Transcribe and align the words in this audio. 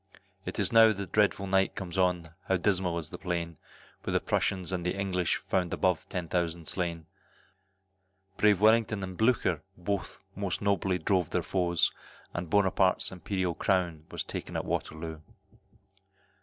It's 0.47 0.71
now 0.71 0.91
the 0.93 1.05
dreadful 1.05 1.45
night 1.45 1.75
comes 1.75 1.95
on, 1.95 2.31
how 2.47 2.57
dismal 2.57 2.97
is 2.97 3.11
the 3.11 3.19
plain, 3.19 3.57
When 4.01 4.13
the 4.15 4.19
Prussians 4.19 4.71
and 4.71 4.83
the 4.83 4.95
English 4.95 5.37
found 5.37 5.75
above 5.75 6.09
ten 6.09 6.27
thousand 6.27 6.67
slain, 6.67 7.05
Brave 8.35 8.59
Wellington 8.59 9.03
and 9.03 9.15
Blucher 9.15 9.61
bold 9.77 10.17
most 10.35 10.59
nobly 10.59 10.97
drove 10.97 11.29
their 11.29 11.43
foes, 11.43 11.91
And 12.33 12.49
Buonaparte's 12.49 13.11
Imperial 13.11 13.53
crown 13.53 14.07
was 14.09 14.23
taken 14.23 14.55
at 14.55 14.65
Waterloo. 14.65 15.19